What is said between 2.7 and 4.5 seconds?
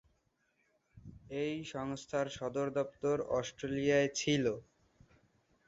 দপ্তর অস্ট্রেলিয়ায় ছিল।